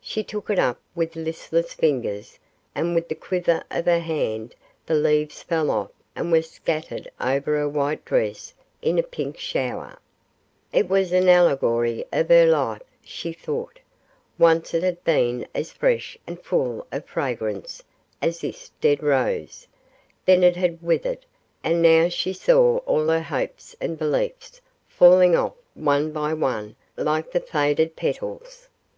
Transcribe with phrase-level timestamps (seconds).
[0.00, 2.38] She took it up with listless fingers,
[2.74, 4.54] and with the quiver of her hand
[4.86, 9.98] the leaves fell off and were scattered over her white dress in a pink shower.
[10.72, 13.78] It was an allegory of her life, she thought.
[14.38, 17.82] Once it had been as fresh and full of fragrance
[18.22, 19.66] as this dead rose;
[20.24, 21.26] then it had withered,
[21.62, 24.58] and now she saw all her hopes and beliefs
[24.88, 28.68] falling off one by one like the faded petals.